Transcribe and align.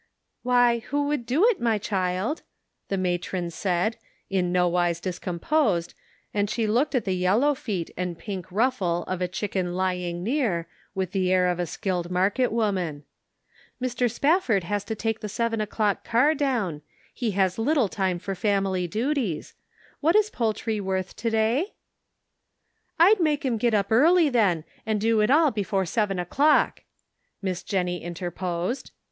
"Why, 0.41 0.79
who 0.79 1.05
would 1.09 1.27
do 1.27 1.45
it, 1.47 1.61
my 1.61 1.77
child?" 1.77 2.41
the 2.87 2.97
matron 2.97 3.51
said, 3.51 3.97
in 4.31 4.51
nowise 4.51 4.99
discomposed, 4.99 5.93
and 6.33 6.49
she 6.49 6.65
looked 6.65 6.95
at 6.95 7.05
the 7.05 7.13
yellow 7.13 7.53
feet 7.53 7.91
and 7.95 8.17
pink 8.17 8.51
ruffle 8.51 9.03
of 9.03 9.21
a 9.21 9.27
chicken 9.27 9.75
lying 9.75 10.23
near, 10.23 10.67
with 10.95 11.11
the 11.11 11.31
air 11.31 11.45
of 11.47 11.59
a 11.59 11.67
skilled 11.67 12.09
market 12.09 12.51
woman." 12.51 13.03
Mr. 13.79 14.09
Spafford 14.09 14.63
has 14.63 14.83
to 14.85 14.95
take 14.95 15.17
the 15.19 15.25
Their 15.27 15.27
Jewels. 15.27 15.33
33 15.37 15.45
seven 15.45 15.61
o'clock 15.61 16.03
car 16.03 16.33
down; 16.33 16.81
he 17.13 17.31
has 17.37 17.59
little 17.59 17.87
time 17.87 18.17
for 18.17 18.33
family 18.33 18.87
duties. 18.87 19.53
What 19.99 20.15
is 20.15 20.31
poultry 20.31 20.81
worth 20.81 21.15
to 21.17 21.29
day?" 21.29 21.75
"I'd 22.99 23.19
make 23.19 23.45
him 23.45 23.59
get 23.59 23.75
up 23.75 23.91
early, 23.91 24.29
then, 24.29 24.63
and 24.83 24.99
do 24.99 25.21
it 25.21 25.29
all 25.29 25.51
before 25.51 25.85
seven 25.85 26.17
o'clock," 26.17 26.81
Miss 27.39 27.61
Jennie 27.61 28.01
inter 28.03 28.31
posed. 28.31 28.89